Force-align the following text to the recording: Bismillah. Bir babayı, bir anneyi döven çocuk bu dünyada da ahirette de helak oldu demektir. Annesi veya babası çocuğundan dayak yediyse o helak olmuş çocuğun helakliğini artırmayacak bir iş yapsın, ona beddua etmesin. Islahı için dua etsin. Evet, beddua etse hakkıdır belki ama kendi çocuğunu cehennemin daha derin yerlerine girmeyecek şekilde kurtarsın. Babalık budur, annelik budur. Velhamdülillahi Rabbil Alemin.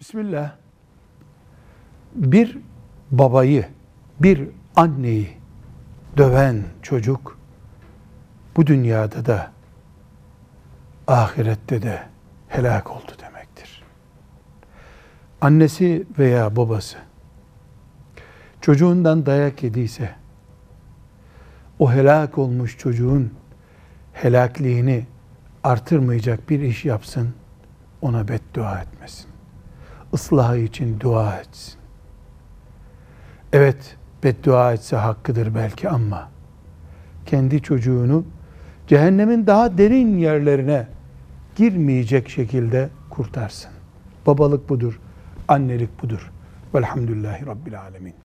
Bismillah. 0.00 0.52
Bir 2.14 2.58
babayı, 3.10 3.66
bir 4.20 4.48
anneyi 4.76 5.36
döven 6.16 6.64
çocuk 6.82 7.38
bu 8.56 8.66
dünyada 8.66 9.26
da 9.26 9.50
ahirette 11.06 11.82
de 11.82 12.02
helak 12.48 12.90
oldu 12.90 13.12
demektir. 13.22 13.82
Annesi 15.40 16.06
veya 16.18 16.56
babası 16.56 16.98
çocuğundan 18.60 19.26
dayak 19.26 19.62
yediyse 19.62 20.14
o 21.78 21.92
helak 21.92 22.38
olmuş 22.38 22.78
çocuğun 22.78 23.34
helakliğini 24.12 25.06
artırmayacak 25.64 26.50
bir 26.50 26.60
iş 26.60 26.84
yapsın, 26.84 27.34
ona 28.02 28.28
beddua 28.28 28.80
etmesin. 28.80 29.29
Islahı 30.12 30.58
için 30.58 31.00
dua 31.00 31.36
etsin. 31.36 31.74
Evet, 33.52 33.96
beddua 34.24 34.72
etse 34.72 34.96
hakkıdır 34.96 35.54
belki 35.54 35.88
ama 35.88 36.28
kendi 37.26 37.62
çocuğunu 37.62 38.24
cehennemin 38.86 39.46
daha 39.46 39.78
derin 39.78 40.18
yerlerine 40.18 40.86
girmeyecek 41.56 42.28
şekilde 42.28 42.88
kurtarsın. 43.10 43.70
Babalık 44.26 44.68
budur, 44.68 45.00
annelik 45.48 46.02
budur. 46.02 46.30
Velhamdülillahi 46.74 47.46
Rabbil 47.46 47.80
Alemin. 47.80 48.14